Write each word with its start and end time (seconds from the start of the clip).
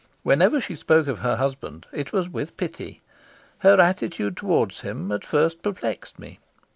Whenever 0.23 0.59
she 0.59 0.75
spoke 0.75 1.05
of 1.05 1.19
her 1.19 1.35
husband 1.35 1.85
it 1.91 2.11
was 2.11 2.27
with 2.27 2.57
pity. 2.57 3.01
Her 3.59 3.79
attitude 3.79 4.35
towards 4.35 4.79
him 4.79 5.11
at 5.11 5.23
first 5.23 5.61
perplexed 5.61 6.17
me. 6.17 6.39